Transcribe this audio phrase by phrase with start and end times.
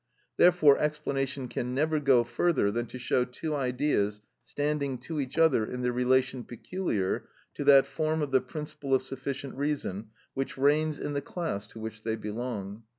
[0.37, 5.63] Therefore explanation can never go further than to show two ideas standing to each other
[5.63, 10.99] in the relation peculiar to that form of the principle of sufficient reason which reigns
[10.99, 12.81] in the class to which they belong.